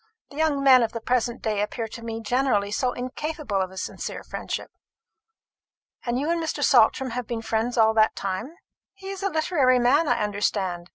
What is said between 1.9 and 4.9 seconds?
me generally so incapable of a sincere friendship.